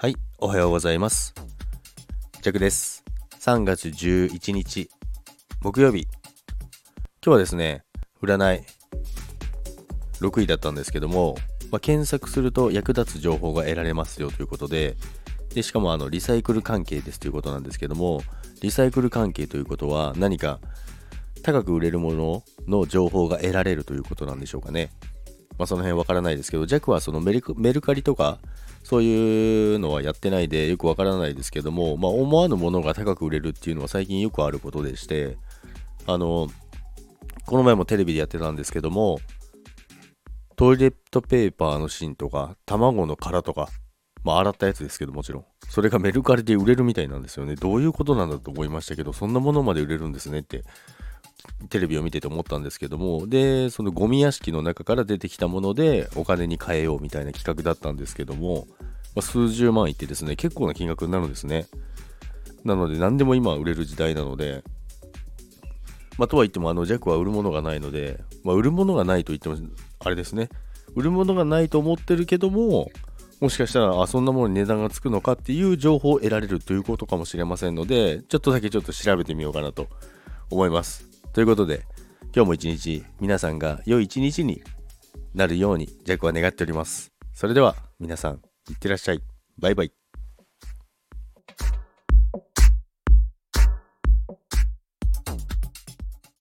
[0.00, 1.34] はい、おはようございます。
[2.40, 3.02] ジャクです。
[3.40, 4.88] 3月11日、
[5.60, 6.02] 木曜日。
[6.02, 6.10] 今
[7.22, 7.82] 日はですね、
[8.22, 8.62] 占い、
[10.20, 11.34] 6位だったんですけども、
[11.72, 14.94] まあ、検索すると役立つ情報が得られますよということで、
[15.52, 18.22] でしかもあのリサイクル関係ですということなんですけども、
[18.60, 20.60] リサイクル関係ということは何か
[21.42, 24.92] 高く売れるものの情報が得られるということなんでしょうかね。
[25.58, 28.38] まあ、その辺わからないですけど、ジャクはそのメルカリとか、
[28.88, 35.36] そういうのはやってないでよくわからないですけども、まあ、思わぬものが高く売れるっていうのは最近よくあることでして、
[36.06, 36.48] あの、
[37.44, 39.18] この前もテレビでやってたんですけども、
[40.56, 43.68] トイレットペーパーの芯とか、卵の殻とか、
[44.24, 45.44] まあ、洗ったやつですけどもちろん。
[45.68, 47.56] それがメルカリで売れるみたいなんですよね。
[47.56, 50.62] どういうことなんだと思いましたけど、そんなものまで売れるんですねって、
[51.68, 58.66] テレビを見てて思ったんですけども、で、そのゴミ屋敷の中から出てきたものでお金に変えようみたいな企画だったんですけども、
[59.18, 61.66] まあ、数十万いってですね、結構な金額になるんですね。
[62.62, 64.62] なので、何でも今売れる時代なので、
[66.18, 69.56] まあ、とは言っても、あの、ジャックは売るものがないので、まあ、売るものがないと言っても、
[69.98, 70.50] あれですね、
[70.94, 72.92] 売るものがないと思ってるけども、
[73.40, 79.88] もしかしたら、あ、そんなものに値段がつくのかっていう情報を得られるということかもしれませんので、ちょっとだけちょっと調べてみようかなと
[80.48, 81.08] 思います。
[81.32, 81.82] ということで、
[82.32, 84.62] 今日も一日、皆さんが良い一日に
[85.34, 87.10] なるように、ジャックは願っております。
[87.34, 89.22] それでは、皆さん、いってらっしゃい。
[89.58, 89.97] バイバイ。